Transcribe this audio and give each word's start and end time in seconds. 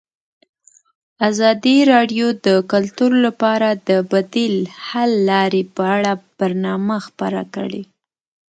ازادي 1.29 1.77
راډیو 1.93 2.27
د 2.45 2.47
کلتور 2.71 3.11
لپاره 3.25 3.69
د 3.87 3.89
بدیل 4.11 4.55
حل 4.87 5.11
لارې 5.29 5.61
په 5.75 5.81
اړه 5.95 6.11
برنامه 6.39 6.97
خپاره 7.07 7.41
کړې. 7.55 7.83